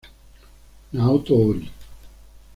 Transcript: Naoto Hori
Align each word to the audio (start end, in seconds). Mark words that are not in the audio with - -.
Naoto 0.95 1.37
Hori 1.43 1.69